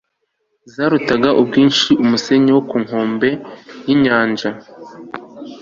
zarutaga 0.73 1.29
ubwinshi 1.41 1.89
umusenyi 2.03 2.49
wo 2.55 2.61
ku 2.69 2.75
nkombe 2.83 3.29
y'inyanja 3.87 4.49